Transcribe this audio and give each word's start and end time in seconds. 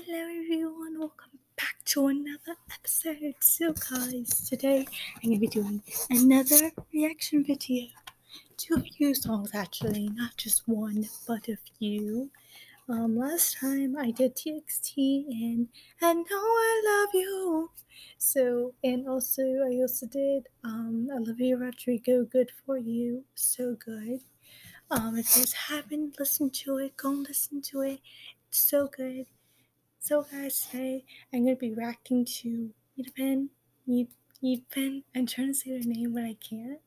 Hello 0.00 0.28
everyone, 0.28 0.96
welcome 1.00 1.40
back 1.56 1.74
to 1.86 2.06
another 2.06 2.56
episode. 2.72 3.34
So 3.40 3.72
guys, 3.72 4.48
today 4.48 4.86
I'm 5.16 5.30
gonna 5.30 5.40
be 5.40 5.48
doing 5.48 5.82
another 6.08 6.70
reaction 6.94 7.42
video 7.42 7.88
to 8.58 8.74
a 8.76 8.80
few 8.80 9.12
songs 9.12 9.50
actually, 9.54 10.08
not 10.10 10.36
just 10.36 10.68
one, 10.68 11.08
but 11.26 11.48
a 11.48 11.56
few. 11.78 12.30
Um, 12.88 13.18
last 13.18 13.56
time 13.58 13.96
I 13.98 14.12
did 14.12 14.36
TXT 14.36 15.24
and 15.30 15.66
and 16.00 16.18
now 16.30 16.44
I 16.44 16.82
love 16.86 17.14
you. 17.14 17.70
So 18.18 18.74
and 18.84 19.08
also 19.08 19.42
I 19.42 19.80
also 19.80 20.06
did 20.06 20.46
um 20.62 21.08
Olivia 21.12 21.56
Rodrigo, 21.56 22.24
Good 22.24 22.52
for 22.64 22.78
You, 22.78 23.24
so 23.34 23.74
good. 23.74 24.20
Um, 24.92 25.18
if 25.18 25.36
you 25.36 25.44
haven't 25.68 26.20
listened 26.20 26.54
to 26.62 26.78
it, 26.78 26.96
go 26.96 27.10
listen 27.10 27.62
to 27.62 27.80
it. 27.80 27.98
It's 28.48 28.60
so 28.60 28.86
good. 28.86 29.26
So 30.00 30.22
guys, 30.22 30.66
today 30.70 31.04
I'm 31.32 31.44
gonna 31.44 31.56
be 31.56 31.74
reacting 31.74 32.24
to 32.24 32.70
Yidpen, 32.98 33.48
Yid, 33.86 34.08
Yidpen. 34.42 35.02
I'm 35.14 35.26
trying 35.26 35.48
to 35.48 35.54
say 35.54 35.70
their 35.70 35.80
name, 35.80 36.14
but 36.14 36.22
I 36.24 36.36
can't, 36.40 36.80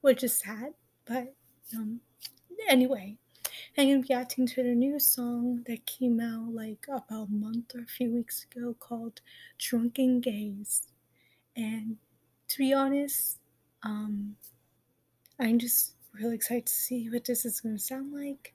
which 0.00 0.24
is 0.24 0.38
sad. 0.38 0.74
But 1.04 1.34
um, 1.74 2.00
anyway, 2.68 3.16
I'm 3.76 3.88
gonna 3.88 3.98
be 4.00 4.14
reacting 4.14 4.46
to 4.46 4.62
their 4.62 4.74
new 4.74 4.98
song 4.98 5.64
that 5.66 5.84
came 5.84 6.20
out 6.20 6.54
like 6.54 6.86
about 6.88 7.28
a 7.28 7.32
month 7.32 7.74
or 7.74 7.82
a 7.82 7.86
few 7.86 8.10
weeks 8.12 8.46
ago 8.50 8.74
called 8.78 9.20
"Drunken 9.58 10.20
Gaze," 10.20 10.86
and 11.56 11.98
to 12.48 12.58
be 12.58 12.72
honest, 12.72 13.38
um, 13.82 14.36
I'm 15.38 15.58
just 15.58 15.94
really 16.14 16.36
excited 16.36 16.66
to 16.66 16.72
see 16.72 17.10
what 17.10 17.24
this 17.26 17.44
is 17.44 17.60
gonna 17.60 17.78
sound 17.78 18.14
like. 18.14 18.54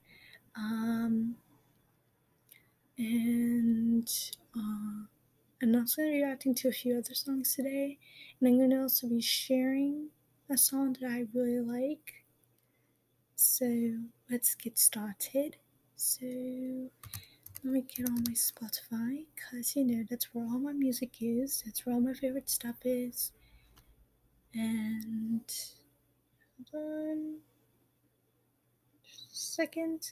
Um, 0.55 1.35
and 2.97 4.09
uh, 4.55 5.05
I'm 5.61 5.75
also 5.75 6.01
going 6.01 6.13
to 6.13 6.17
be 6.17 6.23
reacting 6.23 6.55
to 6.55 6.69
a 6.69 6.71
few 6.71 6.97
other 6.97 7.13
songs 7.13 7.55
today, 7.55 7.97
and 8.39 8.47
I'm 8.47 8.57
going 8.57 8.71
to 8.71 8.81
also 8.81 9.07
be 9.07 9.21
sharing 9.21 10.09
a 10.49 10.57
song 10.57 10.95
that 10.99 11.07
I 11.09 11.25
really 11.33 11.59
like. 11.59 12.25
So 13.35 13.93
let's 14.29 14.55
get 14.55 14.77
started. 14.77 15.57
So 15.95 16.25
let 17.63 17.73
me 17.73 17.81
get 17.81 18.07
on 18.07 18.23
my 18.27 18.33
Spotify 18.33 19.25
because 19.35 19.75
you 19.75 19.83
know 19.85 20.03
that's 20.09 20.33
where 20.33 20.45
all 20.45 20.59
my 20.59 20.73
music 20.73 21.15
is, 21.21 21.63
that's 21.65 21.85
where 21.85 21.95
all 21.95 22.01
my 22.01 22.13
favorite 22.13 22.49
stuff 22.49 22.77
is. 22.83 23.31
And 24.53 25.41
hold 26.71 26.83
on 26.83 27.35
just 29.03 29.31
a 29.31 29.35
second. 29.35 30.11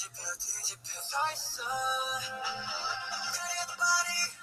Did 0.00 0.08
you 0.08 0.16
feel, 0.16 0.32
did 0.40 0.70
you 0.70 0.76
feel? 0.82 1.02
Sorry, 1.02 1.36
sir. 1.36 1.64
Good. 3.34 4.39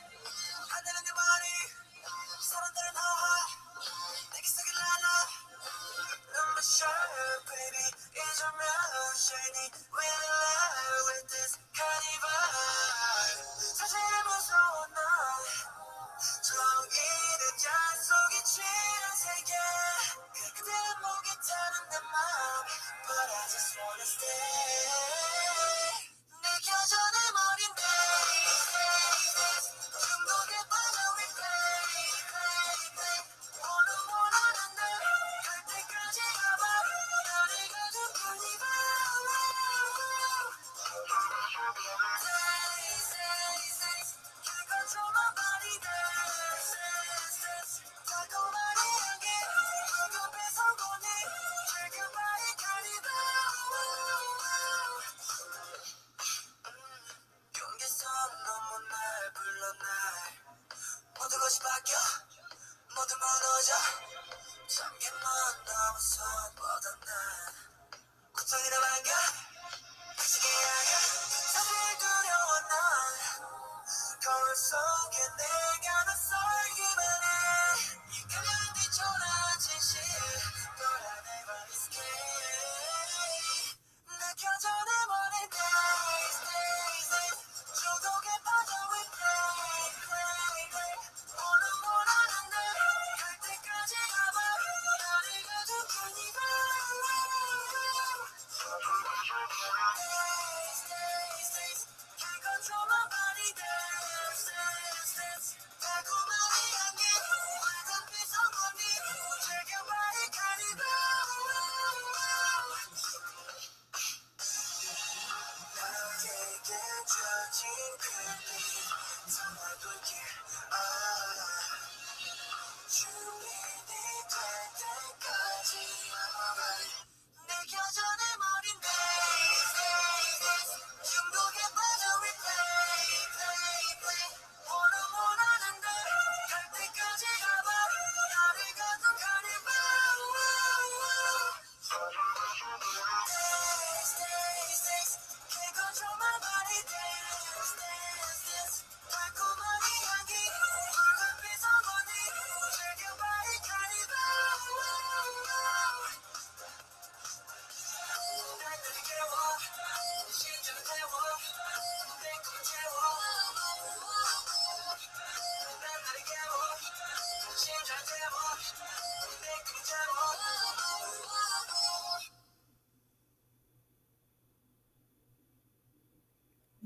I'll 41.68 41.74
be 41.74 41.82
around. 41.82 42.27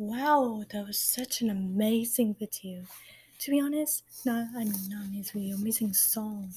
Wow, 0.01 0.63
that 0.71 0.87
was 0.87 0.97
such 0.97 1.41
an 1.41 1.49
amazing 1.51 2.35
video. 2.39 2.81
To 3.39 3.51
be 3.51 3.61
honest, 3.61 4.03
not 4.25 4.47
I 4.55 4.63
mean 4.63 4.89
not 4.89 5.05
amazing 5.05 5.41
video, 5.41 5.55
amazing 5.57 5.93
song. 5.93 6.53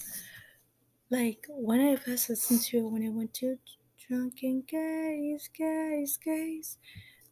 Like 1.10 1.46
when 1.50 1.80
I 1.80 1.96
first 1.96 2.30
listened 2.30 2.62
to 2.62 2.78
it 2.78 2.90
when 2.90 3.04
I 3.04 3.10
went 3.10 3.34
to 3.34 3.58
Drunken 4.08 4.64
Gays, 4.66 5.50
Gays, 5.56 6.16
Gays, 6.16 6.78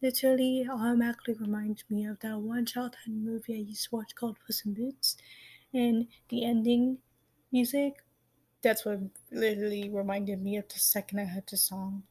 literally 0.03 0.67
automatically 0.71 1.33
reminds 1.33 1.83
me 1.89 2.05
of 2.05 2.19
that 2.19 2.37
one 2.37 2.67
childhood 2.67 3.07
movie 3.07 3.55
I 3.55 3.69
used 3.69 3.89
to 3.89 3.95
watch 3.95 4.13
called 4.13 4.37
Puss 4.45 4.65
in 4.65 4.75
Boots. 4.75 5.17
And 5.73 6.07
the 6.29 6.45
ending 6.45 6.99
music, 7.51 8.03
that's 8.61 8.85
what 8.85 8.99
literally 9.31 9.89
reminded 9.89 10.43
me 10.43 10.57
of 10.57 10.67
the 10.67 10.77
second 10.77 11.19
I 11.19 11.25
heard 11.25 11.47
the 11.49 11.57
song. 11.57 12.03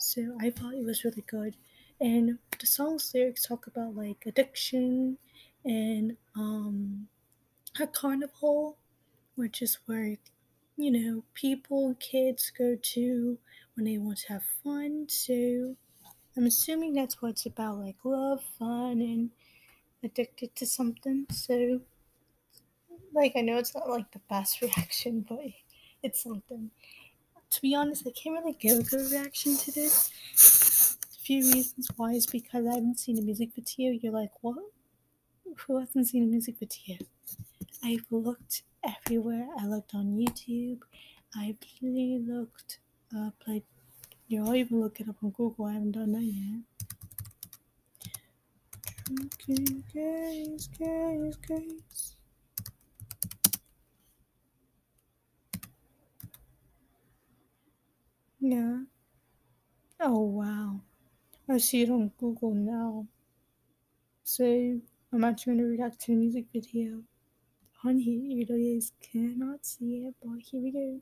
So 0.00 0.36
I 0.40 0.50
thought 0.50 0.74
it 0.74 0.84
was 0.84 1.04
really 1.04 1.24
good. 1.28 1.54
And 2.00 2.38
the 2.58 2.66
song's 2.66 3.12
lyrics 3.14 3.46
talk 3.46 3.66
about 3.66 3.94
like 3.94 4.24
addiction 4.26 5.18
and 5.64 6.16
um 6.34 7.08
a 7.80 7.86
carnival, 7.86 8.78
which 9.36 9.62
is 9.62 9.76
where 9.86 10.18
you 10.76 10.90
know 10.90 11.24
people 11.34 11.94
kids 12.00 12.50
go 12.50 12.76
to 12.76 13.38
when 13.74 13.84
they 13.86 13.98
want 13.98 14.18
to 14.20 14.28
have 14.34 14.44
fun. 14.64 15.08
So 15.08 15.76
I'm 16.36 16.46
assuming 16.46 16.94
that's 16.94 17.22
what 17.22 17.30
it's 17.30 17.46
about, 17.46 17.78
like 17.78 18.04
love, 18.04 18.44
fun, 18.58 19.00
and 19.02 19.30
addicted 20.04 20.56
to 20.56 20.66
something. 20.66 21.26
So 21.30 21.82
like 23.12 23.32
I 23.36 23.40
know 23.40 23.58
it's 23.58 23.74
not 23.74 23.88
like 23.88 24.10
the 24.12 24.20
best 24.28 24.60
reaction, 24.62 25.24
but 25.28 25.40
it's 26.02 26.22
something. 26.22 26.70
To 27.50 27.62
be 27.62 27.74
honest, 27.74 28.06
I 28.06 28.12
can't 28.12 28.38
really 28.38 28.54
give 28.54 28.78
a 28.80 28.82
good 28.84 29.10
reaction 29.12 29.56
to 29.58 29.72
this. 29.72 30.10
Few 31.30 31.44
reasons 31.52 31.86
why 31.94 32.14
is 32.14 32.26
because 32.26 32.66
I 32.66 32.74
haven't 32.74 32.98
seen 32.98 33.16
a 33.16 33.22
music 33.22 33.50
video. 33.54 33.92
You're 33.92 34.12
like, 34.12 34.32
what? 34.40 34.56
Who 35.58 35.78
hasn't 35.78 36.08
seen 36.08 36.24
a 36.24 36.26
music 36.26 36.56
video? 36.58 36.98
I've 37.84 38.04
looked 38.10 38.64
everywhere. 38.82 39.46
I 39.56 39.66
looked 39.66 39.94
on 39.94 40.06
YouTube. 40.06 40.80
I've 41.36 41.54
really 41.80 42.18
looked 42.18 42.80
up 43.16 43.34
like 43.46 43.62
you 44.26 44.40
know, 44.40 44.48
I'll 44.48 44.56
even 44.56 44.80
look 44.80 44.98
it 44.98 45.08
up 45.08 45.22
on 45.22 45.30
Google. 45.30 45.66
I 45.66 45.74
haven't 45.74 45.92
done 45.92 46.10
that 46.10 46.24
yet. 46.24 46.62
Gays, 49.94 50.68
gays, 50.76 51.36
gays. 51.46 52.16
Yeah. 58.40 58.80
Oh 60.00 60.22
wow. 60.22 60.80
I 61.50 61.58
see 61.58 61.82
it 61.82 61.90
on 61.90 62.12
Google 62.16 62.54
now. 62.54 63.08
So 64.22 64.44
I'm 65.12 65.24
actually 65.24 65.56
gonna 65.56 65.66
react 65.66 66.00
to 66.02 66.12
a 66.12 66.14
music 66.14 66.44
video. 66.52 67.02
On 67.84 67.98
here, 67.98 68.22
you 68.22 68.46
guys 68.46 68.92
cannot 69.00 69.66
see 69.66 70.06
it, 70.06 70.14
but 70.22 70.38
here 70.38 70.62
we 70.62 70.70
go. 70.70 71.00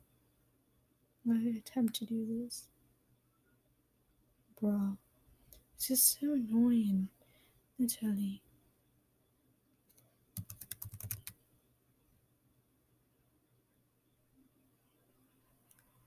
I 1.29 1.55
attempt 1.55 1.93
to 1.97 2.05
do 2.05 2.25
this. 2.25 2.67
Bruh. 4.59 4.97
This 5.77 5.91
is 5.91 6.17
so 6.19 6.33
annoying. 6.33 7.09
Literally. 7.77 8.41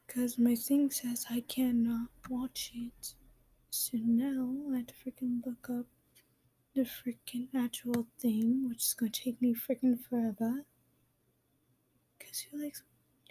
Because 0.04 0.36
my 0.36 0.56
thing 0.56 0.90
says 0.90 1.26
I 1.30 1.44
cannot 1.46 2.08
watch 2.28 2.72
it. 2.74 3.14
So 3.74 3.96
now 3.96 4.70
I 4.70 4.76
have 4.76 4.86
to 4.88 4.94
freaking 4.94 5.40
look 5.46 5.70
up 5.70 5.86
the 6.74 6.82
freaking 6.82 7.48
actual 7.54 8.06
thing, 8.20 8.68
which 8.68 8.82
is 8.84 8.92
gonna 8.94 9.10
take 9.10 9.40
me 9.40 9.54
freaking 9.54 9.98
forever. 9.98 10.66
Cause 12.20 12.40
who 12.50 12.62
likes 12.62 12.82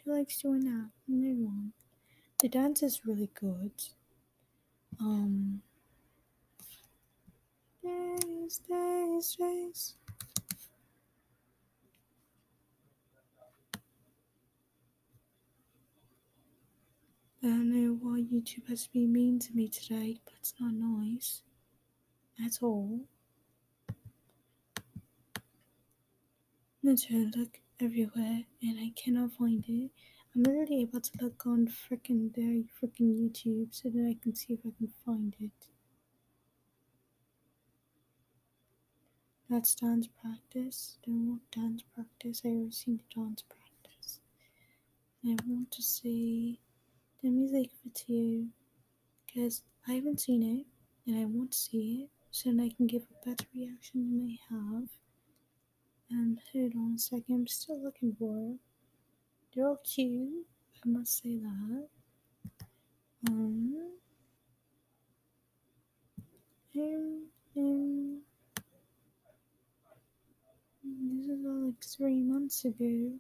who 0.04 0.18
likes 0.18 0.42
doing 0.42 0.62
that? 0.62 0.90
No 1.08 1.46
one. 1.46 1.74
The 2.40 2.50
dance 2.50 2.82
is 2.82 3.06
really 3.06 3.30
good. 3.40 3.72
Um 5.00 5.62
days, 7.84 8.62
days, 8.68 9.36
days. 9.36 9.96
Don't 17.44 17.72
know 17.92 17.98
why 18.02 18.22
YouTube 18.22 18.70
has 18.70 18.84
to 18.84 18.90
be 18.92 19.06
mean 19.06 19.40
to 19.40 19.54
me 19.54 19.68
today, 19.68 20.18
but 20.24 20.34
it's 20.40 20.54
not 20.60 20.74
nice 20.74 21.42
at 22.46 22.62
all. 22.62 23.02
I'm 26.84 26.98
trying 26.98 27.32
to 27.32 27.40
look 27.40 27.60
everywhere 27.80 28.46
and 28.62 28.80
I 28.80 28.92
cannot 28.96 29.34
find 29.34 29.64
it. 29.68 29.92
I'm 30.34 30.44
literally 30.44 30.84
about 30.84 31.04
to 31.04 31.12
look 31.22 31.46
on 31.46 31.68
freaking 31.68 32.34
their 32.34 32.64
freaking 32.80 33.14
YouTube 33.20 33.68
so 33.72 33.90
that 33.90 34.08
I 34.08 34.18
can 34.22 34.36
see 34.36 34.54
if 34.54 34.60
I 34.62 34.72
can 34.78 34.90
find 35.06 35.36
it. 35.40 35.52
That's 39.50 39.76
dance 39.76 40.08
practice. 40.08 40.98
Don't 41.06 41.28
want 41.28 41.52
dance 41.52 41.84
practice. 41.94 42.42
I 42.46 42.50
already 42.50 42.72
seen 42.72 42.98
the 42.98 43.22
dance 43.22 43.44
practice. 43.44 44.22
I 45.26 45.36
want 45.46 45.72
to 45.72 45.82
see 45.82 46.60
the 47.22 47.30
music 47.30 47.70
video 47.84 48.46
because 49.26 49.62
I 49.88 49.94
haven't 49.94 50.22
seen 50.22 50.42
it 50.42 50.66
and 51.10 51.22
I 51.22 51.26
want 51.26 51.52
to 51.52 51.58
see 51.58 52.04
it 52.04 52.10
so 52.32 52.52
that 52.52 52.62
I 52.64 52.70
can 52.76 52.88
give 52.88 53.04
a 53.04 53.30
better 53.30 53.46
reaction 53.56 54.10
than 54.10 54.38
I 54.38 54.54
have. 54.54 54.90
And 56.10 56.40
hold 56.52 56.74
on 56.76 56.94
a 56.96 57.00
second, 57.00 57.36
I'm 57.36 57.48
still 57.48 57.82
looking 57.84 58.16
for 58.18 58.54
it. 58.54 58.58
They're 59.54 59.68
all 59.68 59.80
cute, 59.84 60.46
I 60.84 60.90
must 60.90 61.22
say 61.22 61.38
that. 61.38 61.88
Um, 63.30 63.76
um, 66.76 67.22
um, 67.56 68.22
this 70.84 71.28
is 71.28 71.46
all 71.46 71.68
like 71.68 71.84
three 71.84 72.22
months 72.24 72.66
ago. 72.66 73.12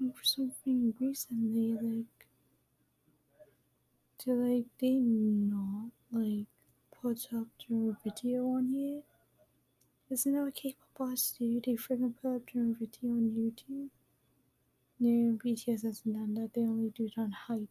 Looking 0.00 0.12
for 0.14 0.24
something 0.24 0.94
recently, 0.98 1.74
like 1.74 2.26
to 4.24 4.32
like 4.32 4.66
they 4.80 4.94
not 4.94 5.90
like 6.12 6.46
put 7.00 7.28
up 7.34 7.46
their 7.68 7.96
video 8.04 8.44
on 8.46 8.66
here? 8.66 9.02
Isn't 10.10 10.34
that 10.34 10.42
what 10.42 10.54
K-pop 10.54 11.08
artists 11.08 11.38
do? 11.38 11.60
They 11.64 11.72
freaking 11.72 12.14
put 12.20 12.36
up 12.36 12.42
their 12.54 12.74
video 12.78 13.12
on 13.12 13.30
YouTube. 13.30 13.88
No, 15.00 15.38
BTS 15.44 15.84
hasn't 15.84 16.14
done 16.14 16.34
that. 16.34 16.50
They 16.54 16.60
only 16.60 16.90
do 16.90 17.06
it 17.06 17.14
on 17.18 17.34
HYBE. 17.48 17.68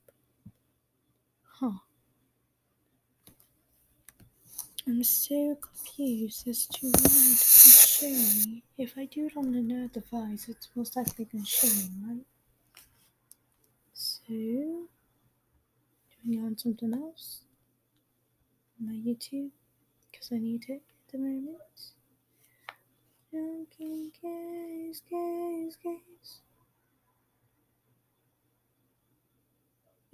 Huh. 1.43 1.71
I'm 4.87 5.03
so 5.03 5.55
confused 5.55 6.47
as 6.47 6.65
to 6.65 6.87
why 6.87 6.89
it 6.89 7.03
doesn't 7.03 7.87
show 7.87 8.09
me. 8.09 8.63
If 8.77 8.97
I 8.97 9.05
do 9.05 9.27
it 9.27 9.37
on 9.37 9.53
another 9.53 9.87
device, 9.87 10.49
it's 10.49 10.69
most 10.75 10.95
likely 10.95 11.25
going 11.25 11.43
to 11.43 11.49
show 11.49 11.67
me, 11.67 11.89
right? 12.07 12.25
So, 13.93 14.87
doing 16.25 16.43
on 16.43 16.57
something 16.57 16.93
else 16.93 17.41
my 18.83 18.93
YouTube 18.93 19.51
because 20.11 20.29
I 20.31 20.39
need 20.39 20.65
it 20.67 20.81
at 20.81 21.11
the 21.11 21.17
moment. 21.19 21.57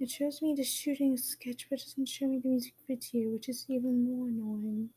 It 0.00 0.10
shows 0.10 0.42
me 0.42 0.54
the 0.54 0.62
shooting 0.62 1.16
sketch, 1.16 1.66
but 1.68 1.80
doesn't 1.80 2.08
show 2.08 2.26
me 2.26 2.38
the 2.38 2.48
music 2.48 2.74
video, 2.86 3.30
which 3.30 3.48
is 3.48 3.64
even 3.68 4.04
more 4.04 4.28
annoying. 4.28 4.90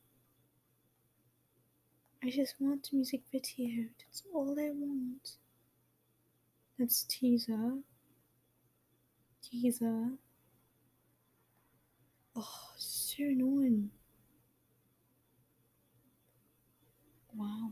I 2.24 2.30
just 2.30 2.56
want 2.60 2.88
the 2.90 2.98
music 2.98 3.22
video. 3.32 3.86
That's 4.00 4.22
all 4.34 4.56
I 4.60 4.70
want. 4.70 5.38
That's 6.78 7.04
teaser. 7.04 7.78
Teaser. 9.42 10.12
Oh, 12.36 12.72
so 12.78 13.24
annoying. 13.24 13.92
Wow. 17.36 17.72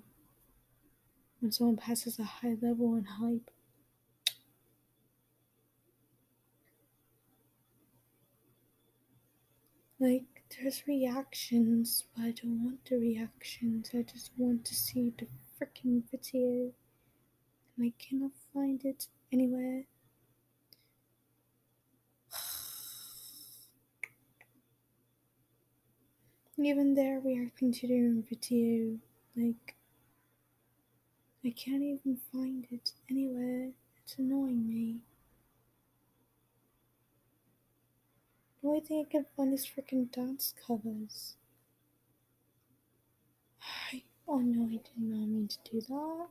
When 1.39 1.51
someone 1.51 1.77
passes 1.77 2.19
a 2.19 2.23
high 2.23 2.57
level 2.61 2.95
in 2.95 3.05
hype. 3.05 3.49
Like, 9.99 10.23
there's 10.57 10.87
reactions, 10.87 12.05
but 12.15 12.23
I 12.23 12.31
don't 12.31 12.63
want 12.63 12.85
the 12.85 12.97
reactions. 12.97 13.91
I 13.93 14.01
just 14.01 14.31
want 14.37 14.65
to 14.65 14.75
see 14.75 15.13
the 15.17 15.27
freaking 15.59 16.03
video. 16.09 16.71
And 17.77 17.85
I 17.85 17.93
cannot 17.99 18.31
find 18.53 18.83
it 18.85 19.07
anywhere. 19.31 19.85
Even 26.65 26.95
there 26.95 27.19
to 27.21 27.87
their 27.87 27.97
own 27.97 28.23
video. 28.29 28.97
Like, 29.35 29.75
I 31.45 31.51
can't 31.51 31.83
even 31.83 32.17
find 32.31 32.65
it 32.71 32.91
anywhere. 33.09 33.69
It's 34.03 34.17
annoying 34.17 34.67
me. 34.67 34.97
The 38.61 38.67
only 38.67 38.81
thing 38.81 39.05
I 39.07 39.11
can 39.11 39.25
find 39.37 39.53
is 39.53 39.65
freaking 39.65 40.11
dance 40.11 40.53
covers. 40.67 41.35
I, 43.93 44.03
oh 44.27 44.39
no, 44.39 44.65
I 44.65 44.71
did 44.71 44.89
not 44.97 45.27
mean 45.27 45.47
to 45.47 45.71
do 45.71 45.81
that. 45.81 46.27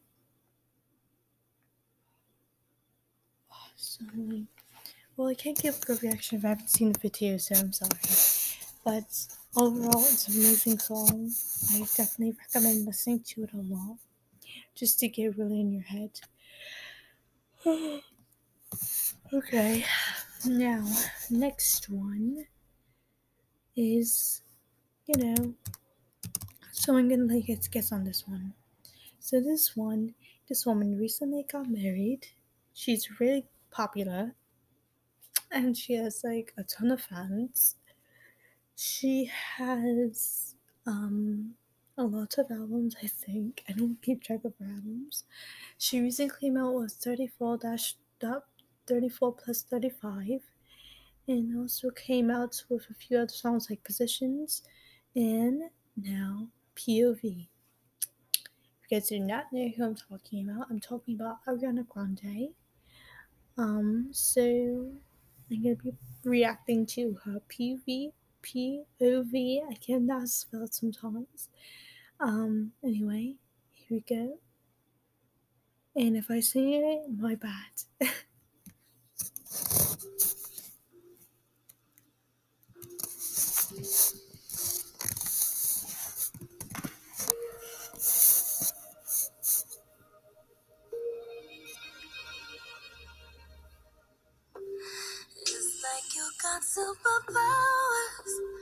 Oh. 3.51 4.43
Well, 5.17 5.29
I 5.29 5.35
can't 5.35 5.61
give 5.61 5.77
a 5.77 5.87
good 5.87 6.03
reaction 6.03 6.39
if 6.39 6.45
I 6.45 6.49
haven't 6.49 6.71
seen 6.71 6.93
the 6.93 6.99
video, 6.99 7.39
so 7.39 7.55
I'm 7.57 7.73
sorry. 7.73 7.91
But 8.85 9.38
overall, 9.57 10.03
it's 10.05 10.29
an 10.29 10.35
amazing 10.35 10.79
song. 10.79 11.33
I 11.73 11.79
definitely 11.97 12.37
recommend 12.39 12.87
listening 12.87 13.21
to 13.21 13.45
it 13.45 13.53
a 13.53 13.57
lot 13.57 13.99
just 14.75 15.01
to 15.01 15.09
get 15.09 15.37
really 15.37 15.61
in 15.61 15.73
your 15.73 15.83
head. 15.83 16.21
okay, 19.33 19.85
now, 20.47 20.87
next 21.31 21.89
one 21.91 22.47
is, 23.77 24.43
you 25.07 25.15
know, 25.25 25.55
so 26.73 26.97
I'm 26.97 27.09
gonna 27.09 27.25
like 27.25 27.47
get 27.47 27.69
guess 27.71 27.93
on 27.93 28.05
this 28.05 28.27
one. 28.27 28.55
So 29.19 29.41
this 29.41 29.77
one, 29.77 30.15
this 30.49 30.65
woman 30.65 30.97
recently 30.97 31.45
got 31.51 31.69
married. 31.69 32.29
She's 32.73 33.21
really 33.21 33.47
popular, 33.71 34.35
and 35.51 35.77
she 35.77 35.95
has 35.95 36.23
like 36.25 36.53
a 36.57 36.63
ton 36.63 36.91
of 36.93 37.01
fans. 37.01 37.77
She 38.81 39.25
has 39.57 40.55
um 40.87 41.57
a 41.97 42.05
lot 42.05 42.39
of 42.39 42.49
albums, 42.49 42.95
I 43.03 43.09
think. 43.09 43.65
I 43.69 43.73
don't 43.73 44.01
keep 44.01 44.23
track 44.23 44.45
of 44.45 44.55
her 44.61 44.67
albums. 44.67 45.25
She 45.77 46.01
recently 46.01 46.39
came 46.39 46.57
out 46.57 46.75
with 46.75 46.93
34 46.93 47.59
dash 47.59 47.97
34 48.87 49.35
plus 49.35 49.63
35 49.63 50.43
and 51.27 51.59
also 51.59 51.91
came 51.91 52.31
out 52.31 52.63
with 52.69 52.89
a 52.89 52.95
few 52.95 53.19
other 53.19 53.33
songs 53.33 53.69
like 53.69 53.83
Positions 53.83 54.63
and 55.17 55.63
now 55.97 56.47
POV. 56.77 57.49
If 58.33 58.91
you 58.93 59.01
guys 59.01 59.09
do 59.09 59.19
not 59.19 59.53
know 59.53 59.69
who 59.77 59.87
I'm 59.87 59.97
talking 59.97 60.49
about, 60.49 60.69
I'm 60.71 60.79
talking 60.79 61.17
about 61.17 61.45
Ariana 61.47 61.85
Grande. 61.89 62.55
Um, 63.57 64.11
so 64.13 64.41
I'm 65.51 65.63
gonna 65.65 65.75
be 65.75 65.95
reacting 66.23 66.87
to 66.95 67.19
her 67.25 67.41
PV 68.49 68.85
POV. 69.01 69.61
I 69.71 69.75
cannot 69.75 70.29
spell 70.29 70.63
it 70.63 70.75
sometimes. 70.75 71.49
Um, 72.21 72.73
anyway, 72.83 73.35
here 73.73 73.87
we 73.91 74.01
go. 74.01 74.39
And 75.95 76.17
if 76.17 76.31
I 76.31 76.41
sing 76.41 76.73
it, 76.73 77.11
my 77.19 77.35
bad. 77.35 78.09
got 96.43 96.63
superpowers. 96.63 98.58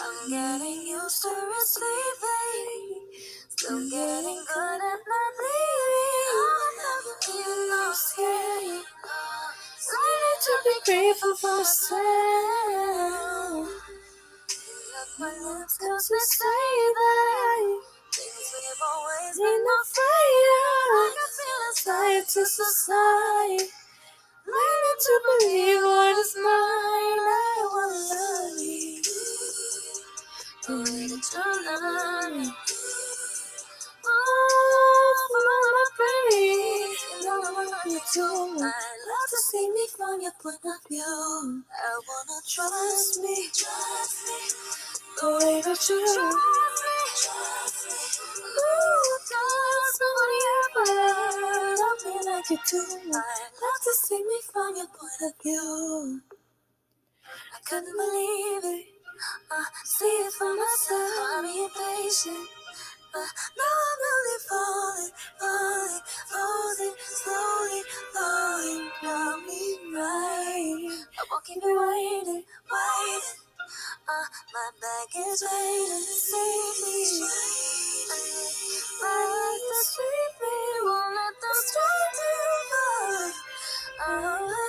I'm 0.00 0.30
getting 0.30 0.86
used 0.86 1.22
to 1.22 1.28
receiving. 1.28 3.02
Still 3.50 3.80
getting 3.90 4.44
good 4.54 4.80
at 4.92 5.00
not 5.10 5.34
leaving. 5.42 6.38
I'm 6.38 6.74
never 6.78 7.16
being 7.26 7.94
scared. 7.94 8.84
Learning 9.90 10.40
to 10.44 10.54
be 10.64 10.74
grateful 10.86 11.34
for 11.36 11.58
myself. 11.58 11.98
My 15.18 15.32
lips 15.32 15.78
cause 15.78 16.08
we 16.12 16.20
say 16.20 16.68
that 16.98 17.80
things 18.14 18.52
we've 18.54 18.82
always 18.86 19.36
been 19.36 19.66
afraid 19.82 20.48
of. 20.58 20.94
I 20.94 21.12
can 21.16 21.30
feel 21.38 21.62
inside 21.70 22.26
to 22.34 22.46
society. 22.46 23.70
Learning 24.46 24.98
to 25.06 25.14
believe 25.26 25.82
what 25.82 26.18
is 26.18 26.34
mine. 26.36 27.24
I 27.26 27.68
wanna 27.72 27.98
love 28.10 28.60
you 28.62 28.87
Oh, 30.68 30.84
you. 38.16 38.22
I 38.24 38.72
love 39.08 39.28
to 39.30 39.38
see 39.38 39.70
me 39.70 39.86
from 39.96 40.20
your 40.22 40.32
point 40.42 40.56
of 40.64 40.88
view. 40.88 41.02
I 41.02 42.00
wanna 42.08 42.40
trust 42.48 43.20
me, 43.22 43.48
trust 43.54 44.26
me, 44.28 44.40
the 45.20 45.28
way 45.28 45.62
that 45.62 45.88
you 45.90 46.06
trust 46.06 46.36
me, 46.84 46.96
trust 47.22 47.86
me. 47.86 47.96
Ever 50.76 50.86
me 52.06 52.32
like 52.32 52.50
you 52.50 52.58
do. 52.70 52.82
I 53.14 53.40
love 53.62 53.82
to 53.84 53.94
see 54.04 54.18
me 54.18 54.40
from 54.52 54.76
your 54.76 54.88
point 54.88 55.22
of 55.22 55.42
view. 55.42 56.22
I 57.40 57.58
couldn't 57.66 57.96
believe 57.96 58.80
it. 58.80 58.86
I 59.50 59.64
see 59.84 60.04
it 60.04 60.32
for 60.32 60.54
myself. 60.54 61.10
I'm 61.34 61.44
being 61.44 61.68
patient. 61.70 62.48
But 63.12 63.30
now 63.58 63.76
I'm 63.88 63.98
really 64.04 64.40
falling, 64.48 65.12
falling, 65.40 66.02
falling, 66.30 66.94
slowly 66.98 67.82
falling 68.14 68.90
down 69.02 69.46
me 69.46 69.78
right. 69.96 70.92
I 71.18 71.22
won't 71.30 71.44
keep 71.44 71.58
it 71.58 71.64
waiting, 71.64 72.44
waiting. 72.44 73.38
Uh, 74.08 74.26
my 74.54 74.68
bag 74.80 75.26
is 75.26 75.42
waiting 75.42 76.06
see 76.14 76.72
me. 76.84 77.26
Like 79.02 79.62
the 79.68 79.80
sleeping, 79.88 80.78
won't 80.84 81.14
let 81.16 81.34
them 81.42 81.58
start 81.64 82.10
to 82.18 82.30
fall. 82.70 83.32
I 84.00 84.20
wanna 84.22 84.68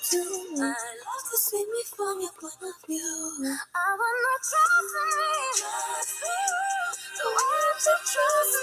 I 0.00 0.06
love 0.06 1.24
to 1.30 1.36
see 1.36 1.58
me 1.58 1.82
from 1.96 2.20
your 2.20 2.30
point 2.38 2.62
of 2.62 2.86
view. 2.86 3.00
I 3.42 3.96
wanna 3.98 4.34
trust 4.46 4.94
me, 4.94 5.10
trust 5.58 6.22
me. 6.22 6.36
The 7.18 7.26
way 7.34 7.50
you 7.66 7.92
trust 8.06 8.54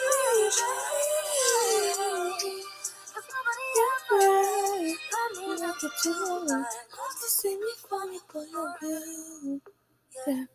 me. 2.41 2.63
Cause 3.13 3.27
nobody 3.35 3.67
ever 3.83 4.23
let 5.59 5.75
me 5.83 5.89
do. 6.03 6.13
I 6.13 6.55
love 6.55 7.15
to 7.19 7.27
see 7.27 7.55
me 7.55 7.71
from 7.89 8.07
your 8.13 8.25
point 8.31 8.55
of 8.55 8.69
view. 8.79 9.61
Yeah. 10.27 10.45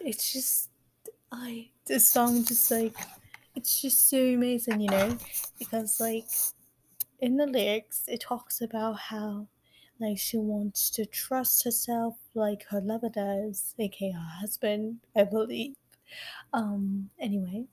It's 0.00 0.32
just, 0.32 0.70
I, 1.30 1.68
this 1.86 2.08
song 2.08 2.44
just 2.44 2.70
like, 2.70 2.96
it's 3.54 3.82
just 3.82 4.08
so 4.08 4.16
amazing, 4.16 4.80
you 4.80 4.88
know? 4.88 5.18
Because 5.58 6.00
like, 6.00 6.24
in 7.22 7.38
the 7.38 7.46
lyrics, 7.46 8.06
it 8.08 8.20
talks 8.20 8.60
about 8.60 8.94
how 9.10 9.48
like 10.00 10.18
she 10.18 10.36
wants 10.38 10.90
to 10.90 11.06
trust 11.06 11.64
herself 11.64 12.18
like 12.34 12.64
her 12.64 12.82
lover 12.82 13.08
does, 13.08 13.74
aka 13.78 14.12
her 14.12 14.20
husband, 14.40 15.00
I 15.16 15.24
believe. 15.24 15.76
Um, 16.52 17.10
anyway, 17.18 17.66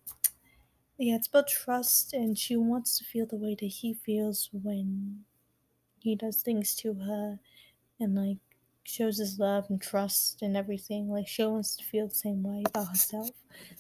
yeah, 0.98 1.16
it's 1.16 1.28
about 1.28 1.48
trust, 1.48 2.14
and 2.14 2.38
she 2.38 2.56
wants 2.58 2.98
to 2.98 3.06
feel 3.06 3.26
the 3.26 3.38
way 3.38 3.56
that 3.56 3.66
he 3.66 3.94
feels 3.94 4.50
when 4.52 5.26
he 6.00 6.16
does 6.16 6.44
things 6.44 6.76
to 6.78 6.94
her 6.96 7.40
and 8.00 8.16
like 8.16 8.40
shows 8.84 9.20
his 9.20 9.40
love 9.40 9.68
and 9.70 9.82
trust 9.82 10.42
and 10.44 10.58
everything. 10.58 11.10
Like 11.10 11.28
she 11.28 11.44
wants 11.46 11.76
to 11.78 11.86
feel 11.86 12.08
the 12.10 12.16
same 12.16 12.44
way 12.44 12.64
about 12.68 12.90
herself. 12.90 13.32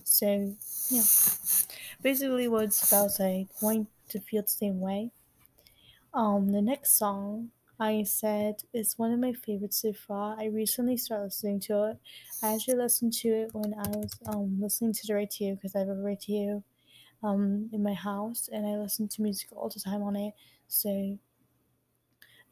So 0.05 0.55
yeah, 0.89 1.03
basically, 2.01 2.47
what 2.47 2.65
it's 2.65 2.87
about 2.87 3.07
is 3.07 3.19
like 3.19 3.47
wanting 3.61 3.87
to 4.09 4.19
feel 4.19 4.41
the 4.43 4.47
same 4.49 4.79
way. 4.81 5.11
Um, 6.13 6.49
the 6.51 6.61
next 6.61 6.97
song 6.97 7.51
I 7.79 8.03
said 8.03 8.63
is 8.73 8.97
one 8.97 9.11
of 9.11 9.19
my 9.19 9.33
favorites 9.33 9.77
so 9.81 9.93
far. 9.93 10.35
I 10.39 10.45
recently 10.45 10.97
started 10.97 11.25
listening 11.25 11.59
to 11.61 11.83
it. 11.91 11.97
I 12.43 12.53
actually 12.53 12.75
listened 12.77 13.13
to 13.13 13.29
it 13.29 13.53
when 13.53 13.73
I 13.73 13.87
was 13.89 14.13
um 14.27 14.59
listening 14.61 14.93
to 14.93 15.07
the 15.07 15.15
radio 15.15 15.55
because 15.55 15.75
I 15.75 15.79
have 15.79 15.89
a 15.89 15.95
radio 15.95 16.63
um 17.23 17.69
in 17.73 17.83
my 17.83 17.93
house 17.93 18.49
and 18.51 18.65
I 18.67 18.77
listen 18.77 19.07
to 19.09 19.21
music 19.21 19.49
all 19.53 19.69
the 19.69 19.79
time 19.79 20.03
on 20.03 20.15
it. 20.15 20.33
So 20.67 21.19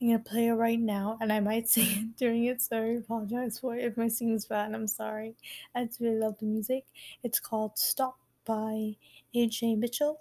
I'm 0.01 0.07
gonna 0.07 0.19
play 0.19 0.47
it 0.47 0.53
right 0.53 0.79
now, 0.79 1.17
and 1.21 1.31
I 1.31 1.39
might 1.39 1.69
sing 1.73 1.87
it 1.87 2.17
during 2.17 2.45
it, 2.45 2.61
so 2.61 2.77
I 2.77 2.85
apologize 2.97 3.59
for 3.59 3.75
it 3.75 3.83
if 3.85 3.97
my 3.97 4.07
singing's 4.07 4.45
bad. 4.45 4.73
I'm 4.73 4.87
sorry. 4.87 5.35
I 5.75 5.85
just 5.85 5.99
really 5.99 6.17
love 6.19 6.37
the 6.39 6.45
music. 6.45 6.85
It's 7.23 7.39
called 7.39 7.77
"Stop" 7.77 8.17
by 8.45 8.95
AJ 9.35 9.75
Mitchell. 9.75 10.19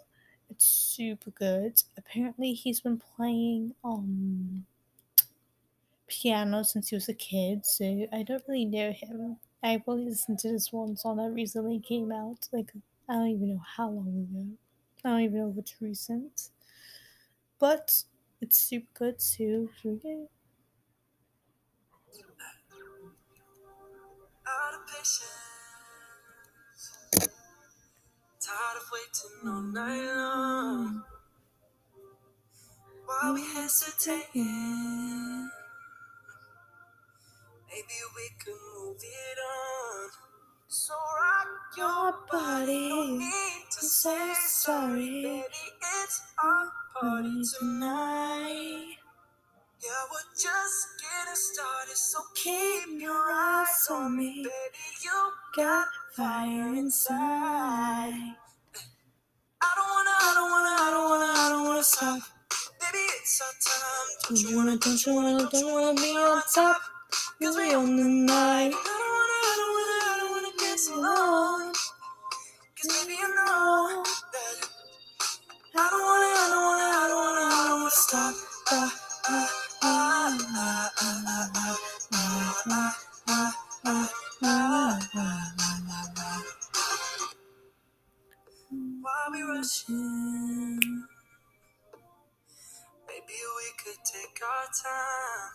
It's 0.50 0.64
super 0.66 1.30
good. 1.30 1.82
Apparently, 1.96 2.52
he's 2.52 2.80
been 2.80 2.98
playing 2.98 3.76
um 3.84 4.66
piano 6.08 6.64
since 6.64 6.88
he 6.88 6.96
was 6.96 7.08
a 7.08 7.14
kid, 7.14 7.64
so 7.64 8.08
I 8.12 8.22
don't 8.24 8.42
really 8.48 8.64
know 8.64 8.90
him. 8.92 9.38
I 9.62 9.80
only 9.86 10.06
listened 10.06 10.38
to 10.40 10.50
this 10.50 10.72
one 10.72 10.96
song 10.96 11.16
that 11.18 11.30
recently 11.30 11.78
came 11.78 12.10
out. 12.12 12.48
Like 12.52 12.72
I 13.08 13.14
don't 13.14 13.28
even 13.28 13.50
know 13.50 13.62
how 13.76 13.90
long 13.90 14.08
ago. 14.28 14.46
I 15.04 15.10
don't 15.10 15.20
even 15.20 15.38
know 15.38 15.50
if 15.50 15.58
it's 15.58 15.80
recent. 15.80 16.50
But 17.58 18.04
it's 18.40 18.56
super 18.56 18.88
good 18.94 19.18
too. 19.18 19.68
So 19.82 20.00
yeah. 20.02 20.24
out 24.46 24.74
of 24.74 24.86
patience. 24.86 25.45
Tired 28.46 28.78
of 28.78 28.90
waiting 28.92 29.48
all 29.48 29.62
night 29.62 30.16
long. 30.16 31.04
While 33.06 33.34
we 33.34 33.42
hesitating, 33.42 35.50
maybe 37.68 37.98
we 38.16 38.30
could 38.44 38.54
move 38.76 38.98
it 39.02 39.38
on. 39.40 40.10
So 40.68 40.94
rock 40.94 41.76
your 41.76 42.14
body. 42.30 42.88
No 42.90 43.16
need 43.18 43.64
to 43.80 43.86
say 43.86 44.32
sorry, 44.46 45.22
baby. 45.22 45.44
It's 46.04 46.22
our 46.44 46.70
party 47.00 47.40
tonight. 47.58 48.96
Yeah, 49.84 49.90
we're 50.12 50.34
just 50.34 50.88
getting 51.02 51.36
started, 51.36 51.96
so 51.96 52.20
keep 52.34 53.00
your 53.00 53.32
eyes 53.32 53.88
on 53.90 54.18
me. 54.18 54.44
Baby, 54.44 54.84
you 55.04 55.32
got 55.56 55.88
fire 56.16 56.74
inside. 56.74 58.32
I 59.60 59.70
don't 59.76 59.90
wanna, 59.94 60.14
I 60.16 60.32
don't 60.34 60.50
wanna, 60.50 60.72
I 60.80 60.90
don't 60.90 61.10
wanna, 61.10 61.32
I 61.36 61.48
don't 61.50 61.64
wanna 61.66 61.84
stop. 61.84 62.20
Baby, 62.80 63.04
it's 63.20 63.42
our 63.42 63.54
time. 63.68 64.08
Don't 64.24 64.40
you 64.40 64.56
wanna, 64.56 64.76
don't 64.78 65.06
you 65.06 65.14
wanna, 65.14 65.38
don't 65.40 65.54
you 65.54 65.68
wanna 65.74 65.94
be 66.00 66.10
on 66.16 66.42
top? 66.54 66.80
Cause 67.42 67.56
we 67.58 67.74
own 67.74 67.96
the 67.98 68.04
night. 68.04 68.72
I 68.72 68.96
don't 69.02 69.12
wanna, 69.18 69.38
I 69.44 69.54
don't 69.60 69.72
wanna, 69.76 69.98
I 70.08 70.16
don't 70.20 70.32
wanna 70.32 70.52
dance 70.58 70.88
alone. 70.88 71.72
Cause 72.80 73.04
baby, 73.04 73.18
you 73.20 73.28
know 73.36 74.02
that 74.32 74.68
I 75.76 75.90
don't 75.90 76.04
wanna, 76.08 76.30
I 76.32 76.48
don't 76.52 76.64
wanna, 76.64 76.88
I 76.96 77.08
don't 77.08 77.24
wanna, 77.26 77.54
I 77.54 77.68
don't 77.68 77.80
wanna 77.80 77.90
stop. 77.90 78.34
We? 89.88 89.94
Maybe 93.08 93.38
we 93.58 93.68
could 93.84 94.00
take 94.04 94.40
our 94.42 94.66
time. 94.84 95.52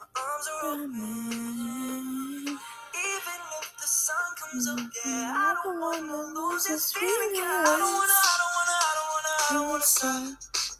My 0.00 0.06
arms 0.22 0.48
are 0.48 0.72
open. 0.72 2.46
Even 2.94 3.40
if 3.62 3.72
the 3.80 3.86
sun 3.88 4.16
comes 4.40 4.68
up, 4.68 4.80
yeah, 5.06 5.32
I 5.34 5.56
don't 5.64 5.80
wanna 5.80 6.40
lose 6.40 6.64
this 6.66 6.92
feeling. 6.92 7.32
Yeah, 7.36 7.64
I 7.66 7.76
don't 7.78 7.94
wanna, 7.94 8.18
I 8.28 8.36
don't 8.40 8.54
wanna, 8.58 8.76
I 8.88 8.92
don't 8.98 9.10
wanna, 9.14 9.34
I 9.50 9.54
don't 9.54 9.68
wanna 9.70 9.84
stop. 9.84 10.24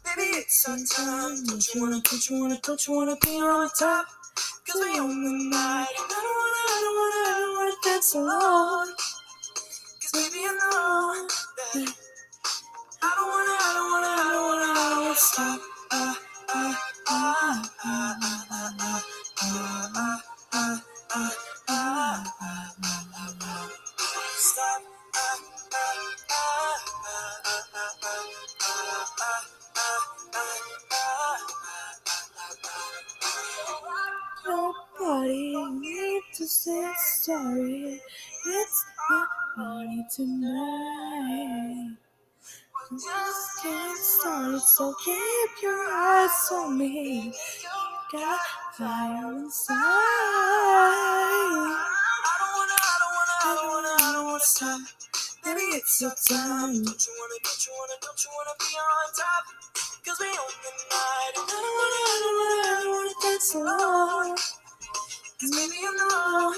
Baby, 0.05 0.29
it's 0.39 0.69
our 0.69 0.77
time. 0.77 1.45
Don't 1.47 1.75
you 1.75 1.81
wanna, 1.81 2.01
don't 2.01 2.29
you 2.29 2.39
wanna, 2.41 2.59
don't 2.63 2.87
you 2.87 2.93
wanna 2.95 3.17
be 3.23 3.41
on 3.41 3.69
top? 3.79 4.07
Cause 4.67 4.81
we 4.81 4.99
own 4.99 5.23
the 5.23 5.49
night. 5.49 5.87
And 5.99 6.11
I 6.11 6.21
don't 6.25 6.37
wanna, 6.41 6.61
I 6.69 6.79
don't 6.83 6.97
wanna, 7.01 7.21
I 7.29 7.39
don't 7.41 7.57
wanna 7.57 7.75
dance 7.83 8.15
alone. 8.15 8.95
Ah, 15.37 15.59
Nobody 34.47 35.55
need 35.79 36.21
to 36.35 36.47
say 36.47 36.91
sorry. 37.23 37.99
It's 38.47 38.85
our 39.11 39.27
party 39.55 40.05
tonight. 40.15 42.04
Just 42.91 43.63
getting 43.63 43.95
started, 43.97 44.61
so 44.61 44.93
keep 45.03 45.63
your 45.63 45.89
eyes 45.91 46.49
on 46.53 46.77
me. 46.77 47.33
You 47.33 47.33
Got 48.11 48.39
fire 48.77 49.33
inside. 49.33 49.75
I 49.75 49.81
don't 52.39 52.53
wanna, 52.57 52.77
I 52.77 52.95
don't 53.01 53.13
wanna, 53.17 53.35
I 53.41 53.55
don't 53.55 53.69
wanna, 53.69 53.89
I 53.89 54.13
don't 54.13 54.25
wanna 54.25 54.39
stop. 54.41 54.81
Baby, 55.43 55.61
it's 55.77 55.99
your 56.01 56.11
time. 56.29 56.73
Don't 56.85 57.07
you 57.07 57.13
wanna, 57.17 57.37
don't 57.43 57.65
you 57.65 57.73
wanna, 57.73 57.97
don't 58.01 58.23
you 58.23 58.31
wanna 58.37 58.55
be 58.59 58.71
on 58.77 59.13
top? 59.17 59.45
Cause 60.05 60.17
we 60.21 60.27
own 60.27 60.55
the 60.61 60.71
night. 60.93 61.33
And 61.37 61.49
I 61.49 61.57
don't 61.65 61.75
wanna, 61.81 61.99
I 62.05 62.17
don't 62.21 62.37
wanna, 62.37 62.69
I 62.69 62.81
don't 62.83 62.91
wanna 62.93 63.15
dance 63.23 63.55
alone. 63.55 64.37
Cause 65.41 65.51
baby, 65.51 65.77
you 65.81 65.91
know 65.97 66.53